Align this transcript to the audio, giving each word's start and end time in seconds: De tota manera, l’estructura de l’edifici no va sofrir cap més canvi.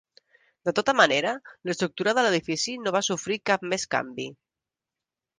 De 0.67 0.71
tota 0.77 0.93
manera, 0.99 1.33
l’estructura 1.69 2.15
de 2.19 2.23
l’edifici 2.27 2.73
no 2.85 2.93
va 2.95 3.01
sofrir 3.09 3.37
cap 3.51 3.67
més 3.75 3.85
canvi. 3.93 4.27